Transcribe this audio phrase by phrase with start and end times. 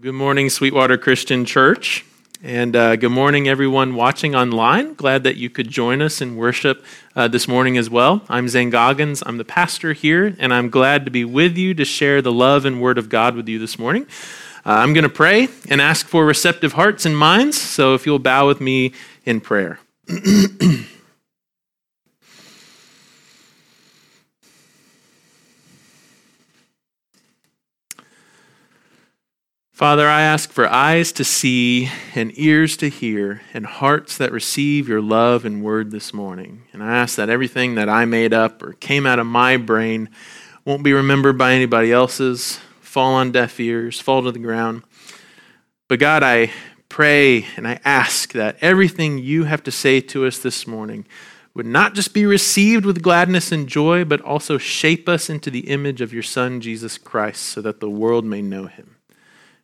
[0.00, 2.04] Good morning, Sweetwater Christian Church.
[2.42, 4.94] And uh, good morning, everyone watching online.
[4.94, 8.22] Glad that you could join us in worship uh, this morning as well.
[8.28, 9.22] I'm Zane Goggans.
[9.24, 12.64] I'm the pastor here, and I'm glad to be with you to share the love
[12.64, 14.06] and word of God with you this morning.
[14.66, 17.60] Uh, I'm going to pray and ask for receptive hearts and minds.
[17.60, 19.78] So if you'll bow with me in prayer.
[29.84, 34.88] Father, I ask for eyes to see and ears to hear and hearts that receive
[34.88, 36.62] your love and word this morning.
[36.72, 40.08] And I ask that everything that I made up or came out of my brain
[40.64, 44.84] won't be remembered by anybody else's, fall on deaf ears, fall to the ground.
[45.86, 46.50] But God, I
[46.88, 51.04] pray and I ask that everything you have to say to us this morning
[51.52, 55.68] would not just be received with gladness and joy, but also shape us into the
[55.68, 58.93] image of your Son, Jesus Christ, so that the world may know him.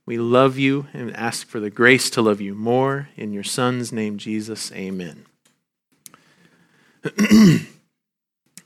[0.07, 3.09] We love you and ask for the grace to love you more.
[3.17, 5.27] In your Son's name, Jesus, amen.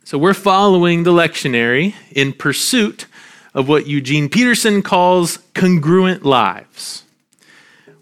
[0.05, 3.07] so, we're following the lectionary in pursuit
[3.53, 7.05] of what Eugene Peterson calls congruent lives.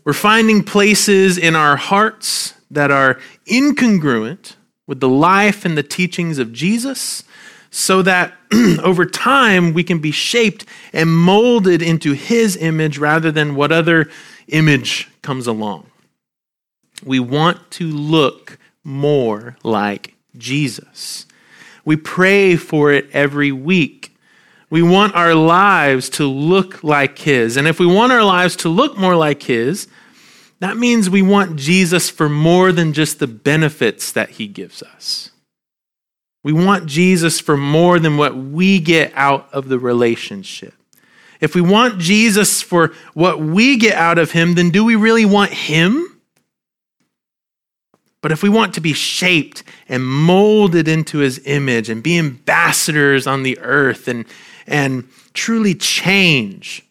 [0.05, 6.39] We're finding places in our hearts that are incongruent with the life and the teachings
[6.39, 7.25] of Jesus
[7.75, 8.35] so that
[8.83, 14.11] over time we can be shaped and molded into his image rather than what other
[14.49, 15.91] image comes along.
[17.03, 21.27] We want to look more like Jesus.
[21.85, 24.15] We pray for it every week.
[24.69, 27.57] We want our lives to look like his.
[27.57, 29.89] And if we want our lives to look more like his,
[30.61, 35.32] that means we want Jesus for more than just the benefits that he gives us.
[36.45, 40.75] We want Jesus for more than what we get out of the relationship.
[41.41, 45.25] If we want Jesus for what we get out of him, then do we really
[45.25, 46.21] want him?
[48.21, 53.27] But if we want to be shaped and molded into his image and be ambassadors
[53.27, 54.25] on the earth and,
[54.67, 56.87] and truly change,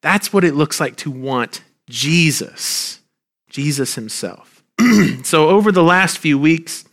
[0.00, 3.00] that's what it looks like to want Jesus,
[3.50, 4.62] Jesus himself.
[5.24, 6.84] so, over the last few weeks,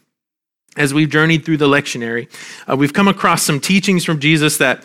[0.75, 2.27] as we've journeyed through the lectionary,
[2.67, 4.83] uh, we've come across some teachings from Jesus that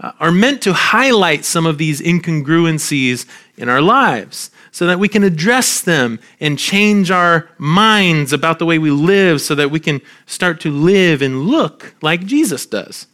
[0.00, 5.08] uh, are meant to highlight some of these incongruencies in our lives so that we
[5.08, 9.78] can address them and change our minds about the way we live so that we
[9.78, 13.06] can start to live and look like Jesus does.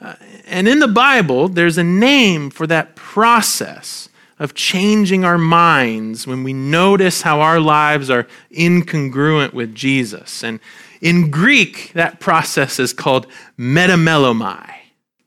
[0.00, 0.14] Uh,
[0.46, 4.08] and in the Bible, there's a name for that process
[4.38, 10.42] of changing our minds when we notice how our lives are incongruent with Jesus.
[10.42, 10.58] And
[11.02, 13.26] in Greek, that process is called
[13.58, 14.72] metamelomai.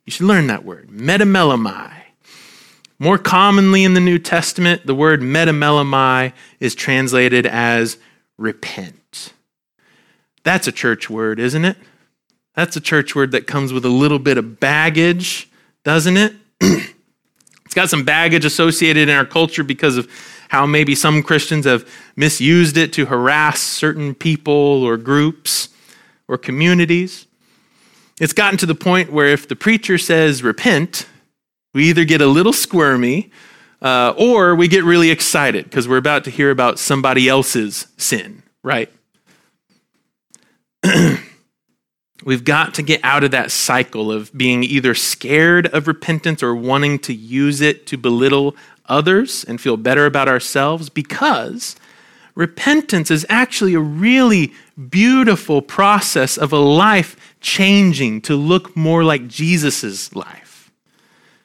[0.06, 1.92] You should learn that word, metamelomai.
[2.98, 6.32] More commonly in the New Testament, the word metamelomai
[6.62, 7.98] is translated as
[8.38, 9.34] repent.
[10.44, 11.76] That's a church word, isn't it?
[12.54, 15.50] That's a church word that comes with a little bit of baggage,
[15.84, 16.36] doesn't it?
[17.76, 20.10] got some baggage associated in our culture because of
[20.50, 25.70] how maybe some Christians have misused it to harass certain people or groups
[26.28, 27.28] or communities.
[28.20, 31.08] It's gotten to the point where if the preacher says repent,
[31.74, 33.32] we either get a little squirmy
[33.82, 38.42] uh, or we get really excited because we're about to hear about somebody else's sin,
[38.64, 38.90] right?
[42.26, 46.56] We've got to get out of that cycle of being either scared of repentance or
[46.56, 48.56] wanting to use it to belittle
[48.88, 51.76] others and feel better about ourselves because
[52.34, 54.54] repentance is actually a really
[54.90, 60.72] beautiful process of a life changing to look more like Jesus' life.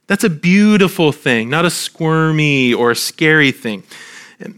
[0.06, 3.82] That's a beautiful thing, not a squirmy or a scary thing.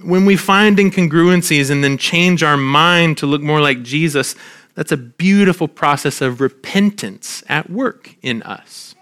[0.01, 4.37] When we find incongruencies and then change our mind to look more like Jesus,
[4.75, 8.95] that's a beautiful process of repentance at work in us.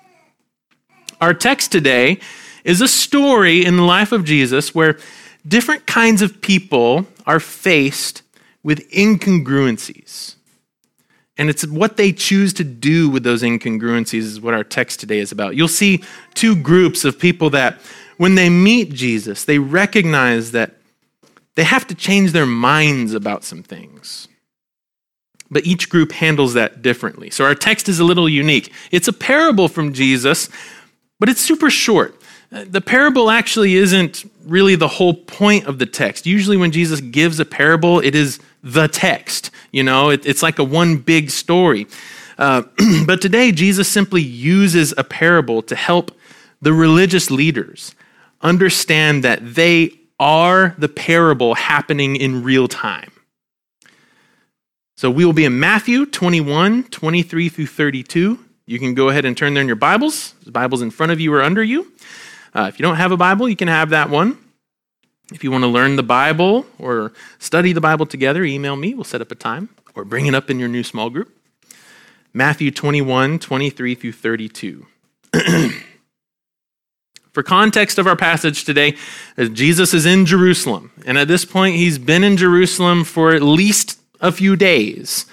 [1.20, 2.19] Our text today
[2.64, 4.98] is a story in the life of Jesus where
[5.47, 8.22] different kinds of people are faced
[8.62, 10.36] with incongruencies.
[11.39, 15.21] And it's what they choose to do with those incongruencies is what our text today
[15.21, 15.56] is about.
[15.56, 16.03] You'll see
[16.34, 17.78] two groups of people that,
[18.18, 20.72] when they meet Jesus, they recognize that
[21.54, 24.28] they have to change their minds about some things.
[25.50, 27.30] But each group handles that differently.
[27.30, 28.72] So our text is a little unique.
[28.91, 30.48] It's a parable from Jesus,
[31.18, 32.16] but it's super short.
[32.50, 36.26] The parable actually isn't really the whole point of the text.
[36.26, 39.50] Usually, when Jesus gives a parable, it is the text.
[39.70, 41.86] You know, it, it's like a one big story.
[42.38, 42.62] Uh,
[43.06, 46.10] but today, Jesus simply uses a parable to help
[46.60, 47.94] the religious leaders
[48.42, 53.12] understand that they are the parable happening in real time.
[55.00, 58.38] So we will be in Matthew 21, 23 through 32.
[58.66, 60.34] You can go ahead and turn there in your Bibles.
[60.44, 61.91] The Bible's in front of you or under you.
[62.54, 64.36] Uh, if you don't have a Bible, you can have that one.
[65.32, 68.92] If you want to learn the Bible or study the Bible together, email me.
[68.92, 71.34] We'll set up a time or bring it up in your new small group.
[72.34, 74.86] Matthew 21, 23 through 32.
[77.32, 78.98] For context of our passage today,
[79.54, 80.92] Jesus is in Jerusalem.
[81.06, 85.26] And at this point, he's been in Jerusalem for at least a few days.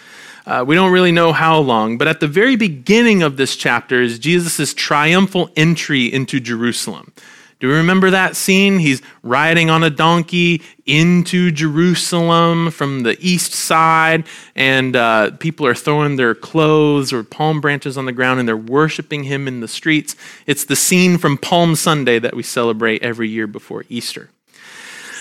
[0.46, 4.02] Uh, we don't really know how long, but at the very beginning of this chapter
[4.02, 7.12] is Jesus' triumphal entry into Jerusalem.
[7.60, 8.78] Do you remember that scene?
[8.78, 14.26] He's riding on a donkey into Jerusalem from the east side,
[14.56, 18.56] and uh, people are throwing their clothes or palm branches on the ground and they're
[18.56, 20.16] worshiping him in the streets.
[20.46, 24.30] It's the scene from Palm Sunday that we celebrate every year before Easter.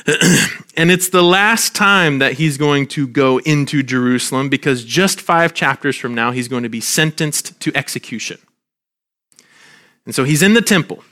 [0.76, 5.52] and it's the last time that he's going to go into Jerusalem because just five
[5.52, 8.38] chapters from now, he's going to be sentenced to execution.
[10.04, 11.02] And so he's in the temple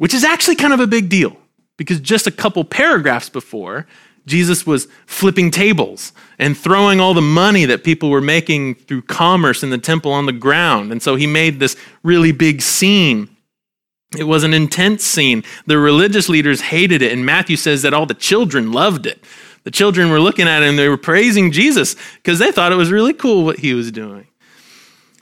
[0.00, 1.36] which is actually kind of a big deal
[1.76, 3.86] because just a couple paragraphs before,
[4.24, 9.62] Jesus was flipping tables and throwing all the money that people were making through commerce
[9.62, 10.90] in the temple on the ground.
[10.90, 13.28] And so he made this really big scene.
[14.18, 15.44] It was an intense scene.
[15.66, 19.24] The religious leaders hated it, and Matthew says that all the children loved it.
[19.62, 22.90] The children were looking at him, they were praising Jesus because they thought it was
[22.90, 24.26] really cool what he was doing.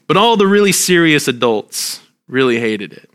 [0.07, 3.11] But all the really serious adults really hated it.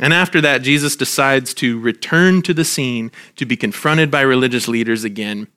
[0.00, 4.68] And after that, Jesus decides to return to the scene to be confronted by religious
[4.68, 5.48] leaders again.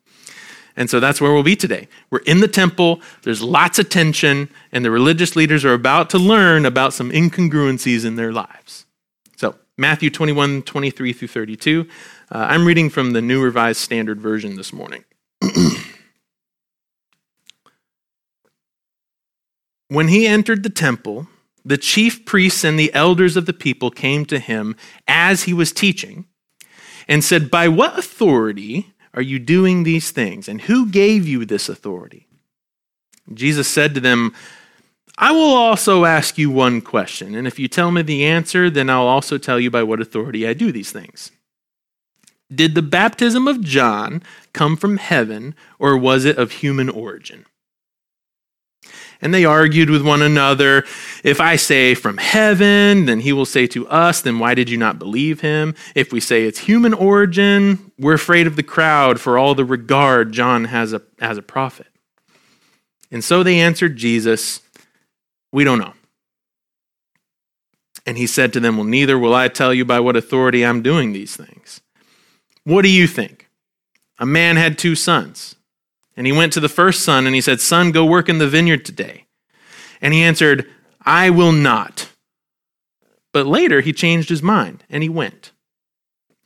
[0.76, 1.88] And so that's where we'll be today.
[2.10, 6.18] We're in the temple, there's lots of tension, and the religious leaders are about to
[6.18, 8.86] learn about some incongruencies in their lives.
[9.36, 11.86] So, Matthew 21, 23 through 32.
[12.30, 15.04] Uh, I'm reading from the New Revised Standard Version this morning.
[19.88, 21.26] when he entered the temple,
[21.64, 24.74] the chief priests and the elders of the people came to him
[25.06, 26.24] as he was teaching
[27.06, 30.48] and said, By what authority are you doing these things?
[30.48, 32.26] And who gave you this authority?
[33.32, 34.34] Jesus said to them,
[35.18, 38.88] I will also ask you one question, and if you tell me the answer, then
[38.88, 41.30] I'll also tell you by what authority I do these things.
[42.52, 44.22] Did the baptism of John
[44.52, 47.44] come from heaven, or was it of human origin?
[49.22, 50.84] And they argued with one another.
[51.22, 54.76] If I say from heaven, then he will say to us, then why did you
[54.76, 55.76] not believe him?
[55.94, 60.32] If we say it's human origin, we're afraid of the crowd for all the regard
[60.32, 61.86] John has a, as a prophet.
[63.12, 64.60] And so they answered Jesus,
[65.52, 65.94] We don't know.
[68.04, 70.82] And he said to them, Well, neither will I tell you by what authority I'm
[70.82, 71.80] doing these things.
[72.64, 73.48] What do you think?
[74.18, 75.54] A man had two sons.
[76.16, 78.48] And he went to the first son and he said, Son, go work in the
[78.48, 79.26] vineyard today.
[80.00, 80.68] And he answered,
[81.04, 82.10] I will not.
[83.32, 85.52] But later he changed his mind and he went.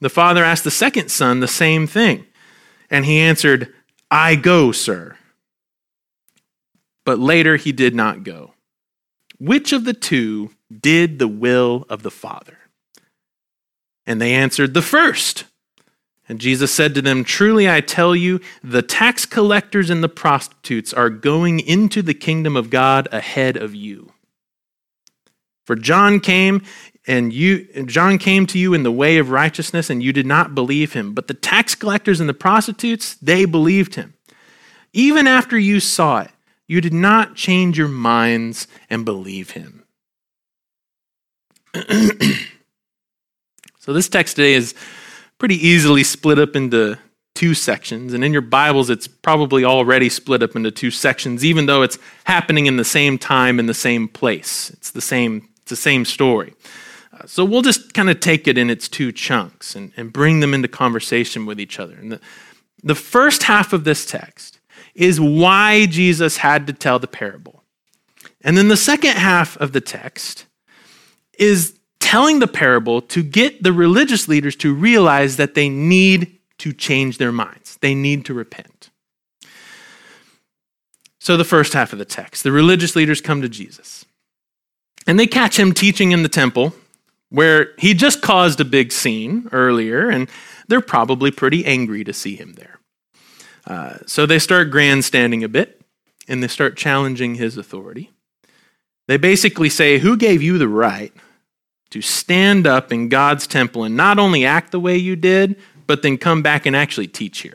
[0.00, 2.26] The father asked the second son the same thing.
[2.90, 3.72] And he answered,
[4.10, 5.16] I go, sir.
[7.04, 8.52] But later he did not go.
[9.38, 12.58] Which of the two did the will of the father?
[14.06, 15.44] And they answered, The first.
[16.28, 20.92] And Jesus said to them, Truly I tell you, the tax collectors and the prostitutes
[20.92, 24.12] are going into the kingdom of God ahead of you.
[25.64, 26.62] For John came
[27.06, 30.54] and you John came to you in the way of righteousness and you did not
[30.54, 34.14] believe him, but the tax collectors and the prostitutes, they believed him.
[34.92, 36.30] Even after you saw it,
[36.66, 39.84] you did not change your minds and believe him.
[43.78, 44.74] so this text today is
[45.38, 46.98] pretty easily split up into
[47.34, 48.14] two sections.
[48.14, 51.98] And in your Bibles, it's probably already split up into two sections, even though it's
[52.24, 54.70] happening in the same time in the same place.
[54.70, 56.54] It's the same, it's the same story.
[57.12, 60.40] Uh, so we'll just kind of take it in its two chunks and, and bring
[60.40, 61.94] them into conversation with each other.
[61.94, 62.20] And the,
[62.82, 64.58] the first half of this text
[64.94, 67.62] is why Jesus had to tell the parable.
[68.40, 70.46] And then the second half of the text
[71.38, 76.72] is telling the parable to get the religious leaders to realize that they need to
[76.72, 78.90] change their minds, they need to repent.
[81.18, 84.04] So, the first half of the text the religious leaders come to Jesus,
[85.06, 86.74] and they catch him teaching in the temple
[87.28, 90.28] where he just caused a big scene earlier, and
[90.68, 92.78] they're probably pretty angry to see him there.
[93.66, 95.80] Uh, so, they start grandstanding a bit
[96.28, 98.10] and they start challenging his authority.
[99.08, 101.12] They basically say, Who gave you the right
[101.90, 106.02] to stand up in God's temple and not only act the way you did, but
[106.02, 107.54] then come back and actually teach here.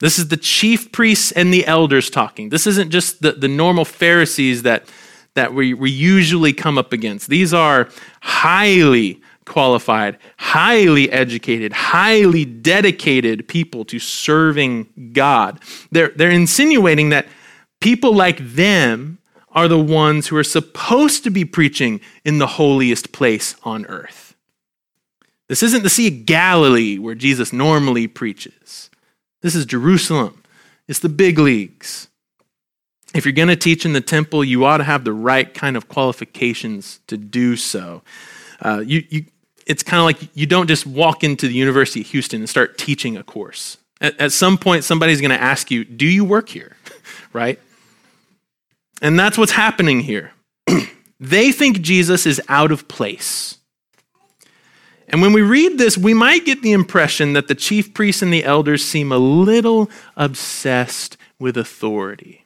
[0.00, 2.50] This is the chief priests and the elders talking.
[2.50, 4.88] This isn't just the, the normal Pharisees that,
[5.34, 7.28] that we, we usually come up against.
[7.28, 7.88] These are
[8.20, 15.60] highly qualified, highly educated, highly dedicated people to serving God.
[15.90, 17.26] They're, they're insinuating that
[17.80, 19.17] people like them
[19.52, 24.36] are the ones who are supposed to be preaching in the holiest place on earth.
[25.48, 28.90] This isn't the Sea of Galilee where Jesus normally preaches.
[29.40, 30.42] This is Jerusalem.
[30.86, 32.08] It's the big leagues.
[33.14, 35.76] If you're going to teach in the temple, you ought to have the right kind
[35.76, 38.02] of qualifications to do so.
[38.60, 39.24] Uh, you, you,
[39.66, 42.76] it's kind of like you don't just walk into the University of Houston and start
[42.76, 43.78] teaching a course.
[44.00, 46.76] At, at some point, somebody's going to ask you, Do you work here?
[47.32, 47.58] right?
[49.00, 50.32] And that's what's happening here.
[51.20, 53.58] they think Jesus is out of place.
[55.08, 58.32] And when we read this, we might get the impression that the chief priests and
[58.32, 62.44] the elders seem a little obsessed with authority.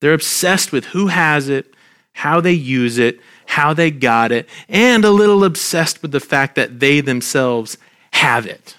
[0.00, 1.74] They're obsessed with who has it,
[2.12, 6.56] how they use it, how they got it, and a little obsessed with the fact
[6.56, 7.78] that they themselves
[8.12, 8.76] have it.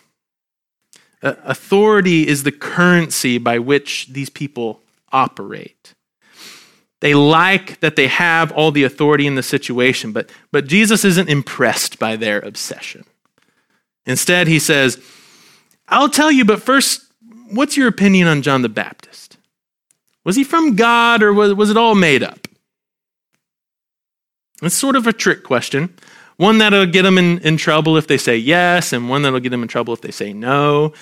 [1.23, 4.81] Uh, authority is the currency by which these people
[5.11, 5.93] operate.
[7.01, 11.29] They like that they have all the authority in the situation, but, but Jesus isn't
[11.29, 13.05] impressed by their obsession.
[14.05, 15.03] Instead, he says,
[15.87, 17.05] I'll tell you, but first,
[17.51, 19.37] what's your opinion on John the Baptist?
[20.23, 22.47] Was he from God or was, was it all made up?
[24.61, 25.93] It's sort of a trick question.
[26.37, 29.49] One that'll get them in, in trouble if they say yes, and one that'll get
[29.49, 30.93] them in trouble if they say no.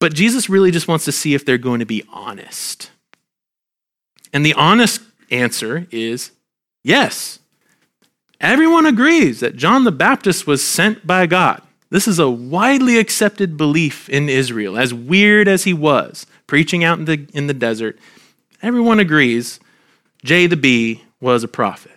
[0.00, 2.90] But Jesus really just wants to see if they're going to be honest.
[4.32, 5.00] And the honest
[5.30, 6.32] answer is
[6.84, 7.38] yes.
[8.40, 11.62] Everyone agrees that John the Baptist was sent by God.
[11.90, 16.98] This is a widely accepted belief in Israel, as weird as he was, preaching out
[16.98, 17.98] in the, in the desert.
[18.62, 19.58] Everyone agrees
[20.24, 21.92] J the B was a prophet.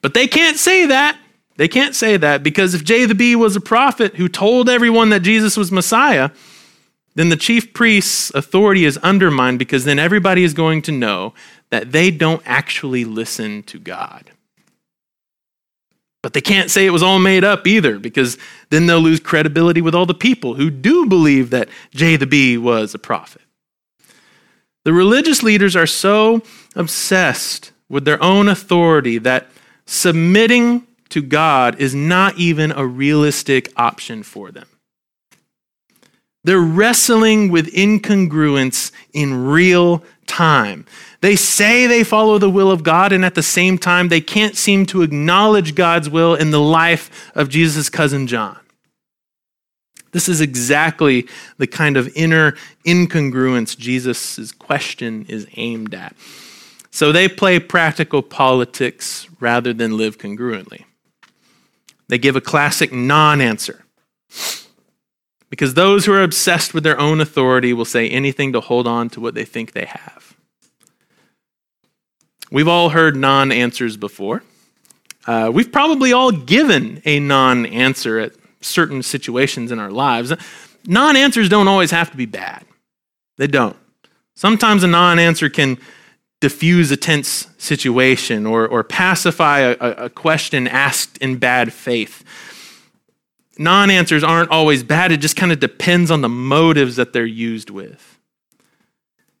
[0.00, 1.18] But they can't say that.
[1.56, 5.10] They can't say that because if J the B was a prophet who told everyone
[5.10, 6.30] that Jesus was Messiah,
[7.16, 11.32] then the chief priest's authority is undermined because then everybody is going to know
[11.70, 14.30] that they don't actually listen to God.
[16.22, 18.36] But they can't say it was all made up either because
[18.68, 22.58] then they'll lose credibility with all the people who do believe that J the B
[22.58, 23.42] was a prophet.
[24.84, 26.42] The religious leaders are so
[26.74, 29.48] obsessed with their own authority that
[29.86, 34.66] submitting to God is not even a realistic option for them.
[36.46, 40.86] They're wrestling with incongruence in real time.
[41.20, 44.56] They say they follow the will of God, and at the same time, they can't
[44.56, 48.60] seem to acknowledge God's will in the life of Jesus' cousin John.
[50.12, 51.26] This is exactly
[51.58, 52.54] the kind of inner
[52.86, 56.14] incongruence Jesus' question is aimed at.
[56.92, 60.84] So they play practical politics rather than live congruently.
[62.06, 63.84] They give a classic non answer.
[65.48, 69.08] Because those who are obsessed with their own authority will say anything to hold on
[69.10, 70.36] to what they think they have.
[72.50, 74.42] We've all heard non answers before.
[75.26, 80.32] Uh, we've probably all given a non answer at certain situations in our lives.
[80.86, 82.64] Non answers don't always have to be bad,
[83.36, 83.76] they don't.
[84.34, 85.78] Sometimes a non answer can
[86.40, 92.22] diffuse a tense situation or, or pacify a, a question asked in bad faith.
[93.58, 97.24] Non answers aren't always bad, it just kind of depends on the motives that they're
[97.24, 98.18] used with.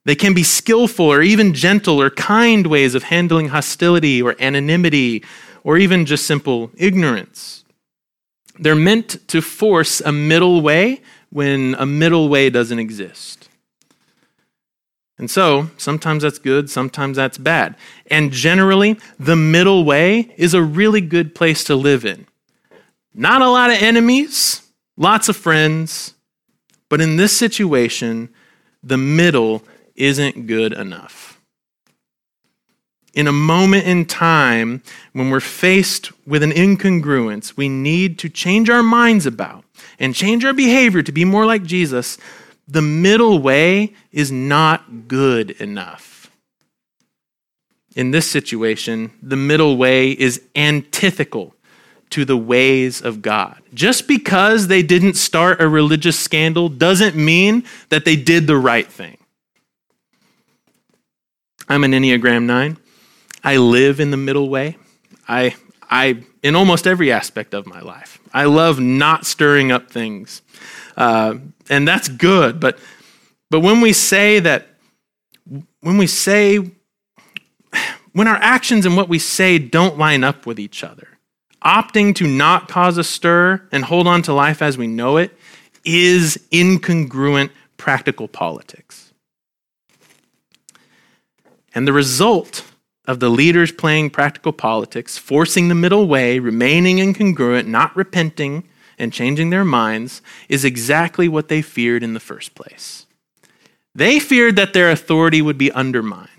[0.04, 5.24] They can be skillful or even gentle or kind ways of handling hostility or anonymity
[5.64, 7.64] or even just simple ignorance.
[8.58, 13.48] They're meant to force a middle way when a middle way doesn't exist.
[15.18, 17.74] And so, sometimes that's good, sometimes that's bad.
[18.08, 22.26] And generally, the middle way is a really good place to live in.
[23.18, 24.60] Not a lot of enemies,
[24.98, 26.12] lots of friends,
[26.90, 28.28] but in this situation,
[28.82, 29.62] the middle
[29.94, 31.40] isn't good enough.
[33.14, 34.82] In a moment in time
[35.14, 39.64] when we're faced with an incongruence we need to change our minds about
[39.98, 42.18] and change our behavior to be more like Jesus,
[42.68, 46.30] the middle way is not good enough.
[47.94, 51.55] In this situation, the middle way is antithetical
[52.10, 53.60] to the ways of God.
[53.74, 58.86] Just because they didn't start a religious scandal doesn't mean that they did the right
[58.86, 59.18] thing.
[61.68, 62.76] I'm an Enneagram 9.
[63.42, 64.76] I live in the middle way.
[65.28, 65.56] I,
[65.90, 70.42] I, in almost every aspect of my life, I love not stirring up things.
[70.96, 71.36] Uh,
[71.68, 72.60] and that's good.
[72.60, 72.78] But,
[73.50, 74.68] but when we say that,
[75.80, 76.58] when we say,
[78.12, 81.15] when our actions and what we say don't line up with each other,
[81.64, 85.36] opting to not cause a stir and hold on to life as we know it
[85.84, 89.12] is incongruent practical politics.
[91.74, 92.64] And the result
[93.06, 99.12] of the leaders playing practical politics, forcing the middle way, remaining incongruent, not repenting, and
[99.12, 103.06] changing their minds, is exactly what they feared in the first place.
[103.94, 106.35] They feared that their authority would be undermined.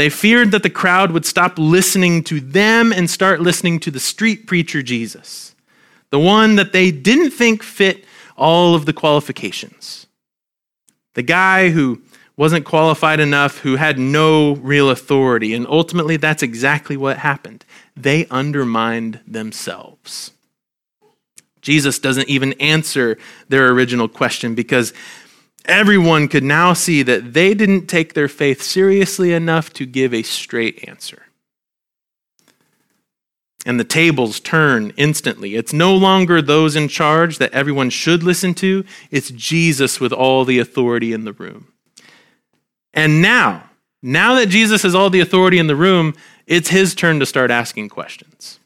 [0.00, 4.00] They feared that the crowd would stop listening to them and start listening to the
[4.00, 5.54] street preacher Jesus,
[6.08, 10.06] the one that they didn't think fit all of the qualifications.
[11.12, 12.00] The guy who
[12.34, 15.52] wasn't qualified enough, who had no real authority.
[15.52, 17.66] And ultimately, that's exactly what happened.
[17.94, 20.30] They undermined themselves.
[21.60, 23.18] Jesus doesn't even answer
[23.50, 24.94] their original question because
[25.64, 30.22] everyone could now see that they didn't take their faith seriously enough to give a
[30.22, 31.22] straight answer.
[33.66, 35.54] And the tables turn instantly.
[35.54, 40.44] It's no longer those in charge that everyone should listen to, it's Jesus with all
[40.44, 41.68] the authority in the room.
[42.94, 43.70] And now,
[44.02, 46.14] now that Jesus has all the authority in the room,
[46.46, 48.58] it's his turn to start asking questions.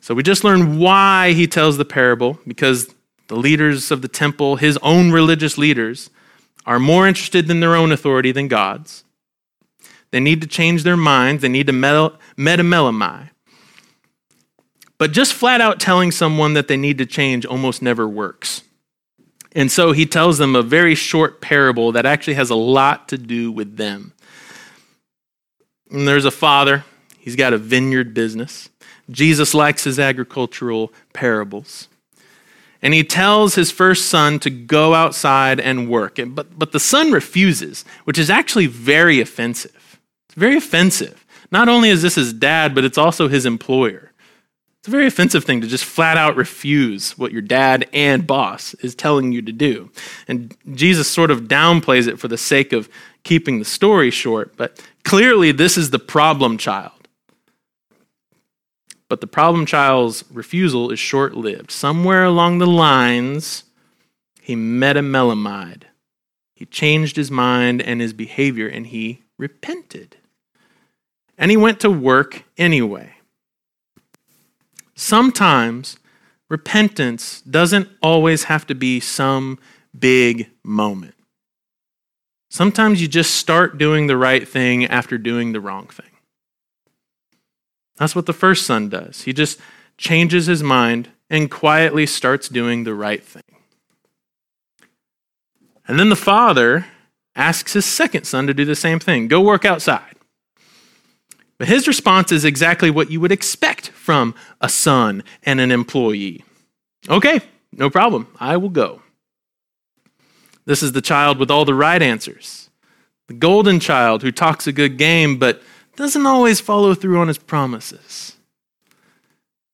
[0.00, 2.94] So we just learned why he tells the parable because
[3.28, 6.10] the leaders of the temple, his own religious leaders,
[6.66, 9.04] are more interested in their own authority than God's.
[10.10, 13.30] They need to change their minds, they need to metamelomai.
[14.98, 18.62] But just flat out telling someone that they need to change almost never works.
[19.52, 23.18] And so he tells them a very short parable that actually has a lot to
[23.18, 24.12] do with them.
[25.90, 26.84] And there's a father,
[27.18, 28.68] he's got a vineyard business.
[29.10, 31.88] Jesus likes his agricultural parables.
[32.80, 36.18] And he tells his first son to go outside and work.
[36.28, 39.98] But, but the son refuses, which is actually very offensive.
[40.28, 41.26] It's very offensive.
[41.50, 44.12] Not only is this his dad, but it's also his employer.
[44.80, 48.74] It's a very offensive thing to just flat out refuse what your dad and boss
[48.74, 49.90] is telling you to do.
[50.28, 52.88] And Jesus sort of downplays it for the sake of
[53.24, 56.92] keeping the story short, but clearly this is the problem child.
[59.08, 61.70] But the problem child's refusal is short lived.
[61.70, 63.64] Somewhere along the lines,
[64.40, 65.84] he metamelamied.
[66.54, 70.16] He changed his mind and his behavior, and he repented.
[71.38, 73.14] And he went to work anyway.
[74.94, 75.96] Sometimes
[76.48, 79.58] repentance doesn't always have to be some
[79.96, 81.14] big moment.
[82.50, 86.07] Sometimes you just start doing the right thing after doing the wrong thing.
[87.98, 89.22] That's what the first son does.
[89.22, 89.58] He just
[89.96, 93.42] changes his mind and quietly starts doing the right thing.
[95.86, 96.86] And then the father
[97.34, 100.14] asks his second son to do the same thing go work outside.
[101.58, 106.44] But his response is exactly what you would expect from a son and an employee.
[107.08, 107.40] Okay,
[107.72, 108.28] no problem.
[108.38, 109.02] I will go.
[110.66, 112.70] This is the child with all the right answers.
[113.26, 115.62] The golden child who talks a good game, but
[115.98, 118.36] doesn't always follow through on his promises.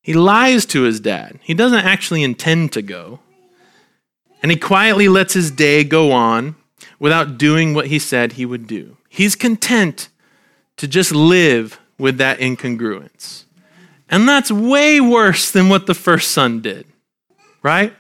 [0.01, 1.39] He lies to his dad.
[1.43, 3.21] He doesn't actually intend to go.
[4.43, 6.57] And he quietly lets his day go on
[6.99, 8.97] without doing what he said he would do.
[9.11, 10.09] He's content
[10.79, 13.45] to just live with that incongruence.
[14.09, 16.87] And that's way worse than what the first son did,
[17.63, 17.95] right?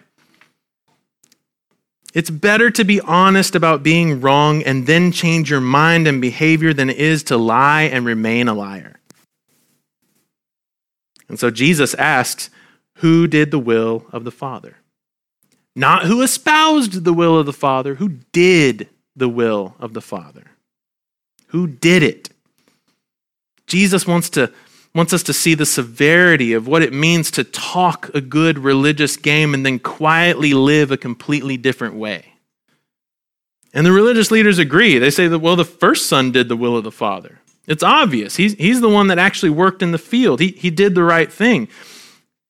[2.14, 6.72] It's better to be honest about being wrong and then change your mind and behavior
[6.72, 9.00] than it is to lie and remain a liar.
[11.28, 12.50] And so Jesus asks,
[12.98, 14.76] Who did the will of the Father?
[15.74, 20.44] Not who espoused the will of the Father, who did the will of the Father.
[21.48, 22.30] Who did it?
[23.66, 24.52] Jesus wants to
[24.94, 29.16] wants us to see the severity of what it means to talk a good religious
[29.16, 32.24] game and then quietly live a completely different way.
[33.72, 34.98] And the religious leaders agree.
[34.98, 37.40] They say that, well, the first son did the will of the Father.
[37.66, 38.36] It's obvious.
[38.36, 41.32] He's, he's the one that actually worked in the field, he, he did the right
[41.32, 41.68] thing.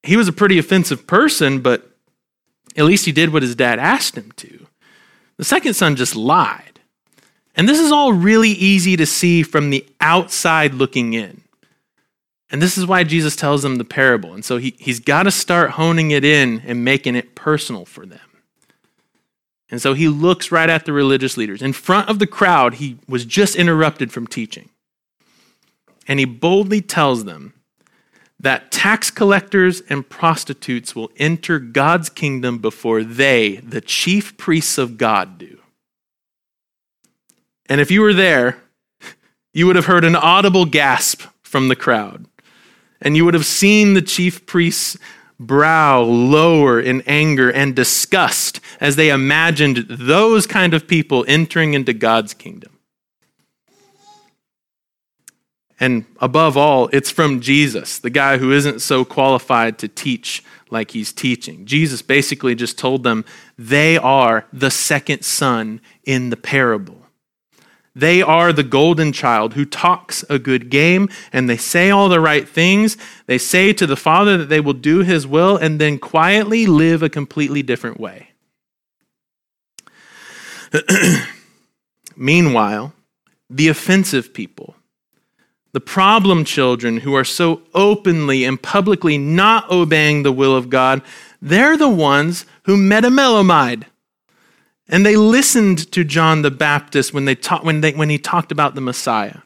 [0.03, 1.91] He was a pretty offensive person, but
[2.77, 4.67] at least he did what his dad asked him to.
[5.39, 6.81] The second son just lied.
[7.57, 11.41] And this is all really easy to see from the outside looking in.
[12.55, 14.33] And this is why Jesus tells them the parable.
[14.33, 18.07] And so he, he's got to start honing it in and making it personal for
[18.07, 18.21] them.
[19.73, 21.63] And so he looks right at the religious leaders.
[21.63, 24.69] In front of the crowd, he was just interrupted from teaching.
[26.07, 27.55] and he boldly tells them
[28.39, 34.97] that tax collectors and prostitutes will enter God's kingdom before they, the chief priests of
[34.97, 35.59] God, do.
[37.69, 38.63] And if you were there,
[39.53, 42.27] you would have heard an audible gasp from the crowd.
[43.05, 44.99] And you would have seen the chief priest's
[45.39, 51.93] brow lower in anger and disgust as they imagined those kind of people entering into
[51.93, 52.79] God's kingdom.
[55.81, 60.93] And above all, it's from Jesus, the guy who isn't so qualified to teach like
[60.93, 61.67] he's teaching.
[61.67, 63.25] Jesus basically just told them
[63.59, 67.04] they are the second son in the parable.
[67.95, 72.21] They are the golden child who talks a good game and they say all the
[72.21, 72.97] right things.
[73.27, 77.03] They say to the Father that they will do his will and then quietly live
[77.03, 78.31] a completely different way.
[82.17, 82.93] Meanwhile,
[83.49, 84.75] the offensive people,
[85.73, 91.01] the problem children who are so openly and publicly not obeying the will of God,
[91.41, 93.85] they're the ones who metamelomide
[94.89, 98.53] and they listened to John the Baptist when, they ta- when, they, when he talked
[98.53, 99.39] about the Messiah.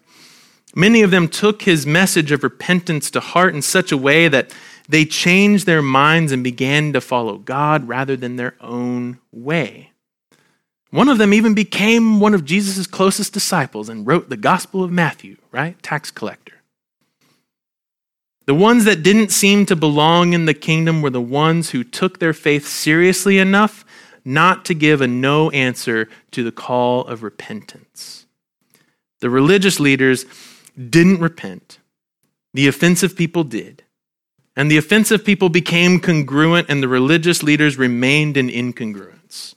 [0.74, 4.54] Many of them took his message of repentance to heart in such a way that
[4.88, 9.92] they changed their minds and began to follow God rather than their own way.
[10.90, 14.90] One of them even became one of Jesus' closest disciples and wrote the Gospel of
[14.90, 15.80] Matthew, right?
[15.82, 16.54] Tax collector.
[18.46, 22.18] The ones that didn't seem to belong in the kingdom were the ones who took
[22.18, 23.84] their faith seriously enough
[24.28, 28.26] not to give a no answer to the call of repentance.
[29.20, 30.26] The religious leaders
[30.76, 31.78] didn't repent,
[32.52, 33.84] the offensive people did.
[34.54, 39.54] And the offensive people became congruent, and the religious leaders remained in incongruence.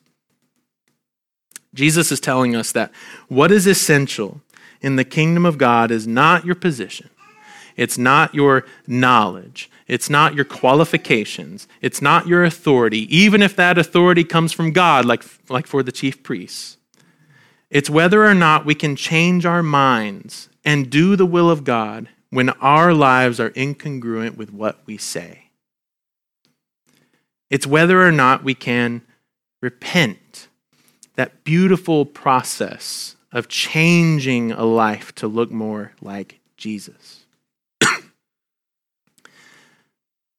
[1.74, 2.92] Jesus is telling us that
[3.28, 4.42] what is essential
[4.80, 7.10] in the kingdom of God is not your position,
[7.76, 11.68] it's not your knowledge, it's not your qualifications.
[11.82, 15.92] It's not your authority, even if that authority comes from God, like, like for the
[15.92, 16.78] chief priests.
[17.70, 22.08] It's whether or not we can change our minds and do the will of God
[22.30, 25.50] when our lives are incongruent with what we say.
[27.50, 29.02] It's whether or not we can
[29.62, 30.48] repent.
[31.16, 37.21] That beautiful process of changing a life to look more like Jesus.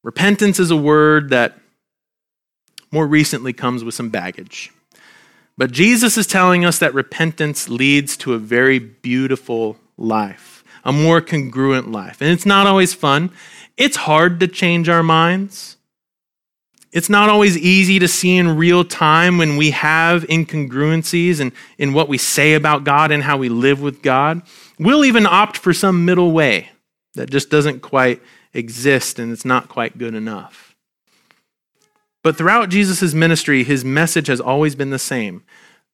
[0.03, 1.59] Repentance is a word that
[2.91, 4.71] more recently comes with some baggage.
[5.57, 11.21] But Jesus is telling us that repentance leads to a very beautiful life, a more
[11.21, 12.21] congruent life.
[12.21, 13.31] And it's not always fun.
[13.77, 15.77] It's hard to change our minds.
[16.93, 21.95] It's not always easy to see in real time when we have incongruencies in, in
[21.95, 24.43] what we say about God and how we live with God.
[24.79, 26.69] We'll even opt for some middle way
[27.15, 28.21] that just doesn't quite
[28.55, 30.75] exist and it's not quite good enough.
[32.23, 35.45] But throughout Jesus' ministry, his message has always been the same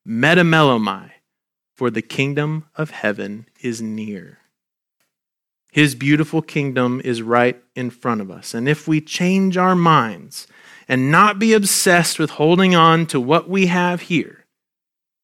[0.07, 1.11] metamelomai,
[1.75, 4.38] for the kingdom of heaven is near.
[5.71, 8.53] His beautiful kingdom is right in front of us.
[8.55, 10.49] And if we change our minds
[10.88, 14.38] and not be obsessed with holding on to what we have here,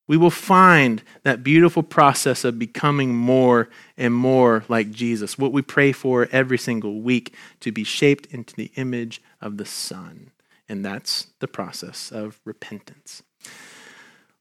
[0.06, 5.62] we will find that beautiful process of becoming more and more like Jesus, what we
[5.62, 10.30] pray for every single week to be shaped into the image of the Son.
[10.68, 13.22] And that's the process of repentance.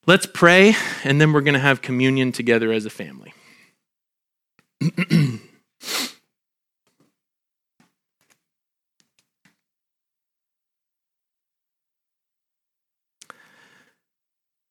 [0.05, 3.33] Let's pray, and then we're going to have communion together as a family.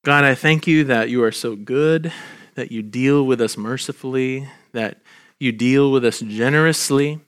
[0.03, 2.11] God, I thank you that you are so good,
[2.55, 4.99] that you deal with us mercifully, that
[5.39, 7.21] you deal with us generously,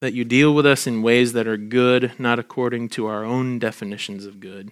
[0.00, 3.58] that you deal with us in ways that are good, not according to our own
[3.58, 4.70] definitions of good.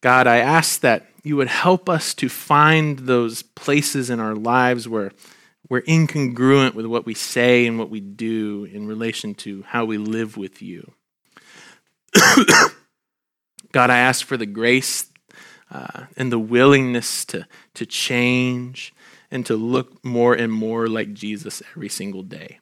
[0.00, 4.88] God, I ask that you would help us to find those places in our lives
[4.88, 5.12] where
[5.68, 9.96] we're incongruent with what we say and what we do in relation to how we
[9.96, 10.92] live with you.
[13.70, 15.07] God, I ask for the grace
[15.70, 18.94] uh, and the willingness to, to change
[19.30, 22.60] and to look more and more like Jesus every single day.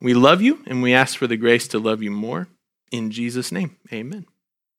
[0.00, 2.48] We love you and we ask for the grace to love you more.
[2.90, 4.26] In Jesus' name, amen.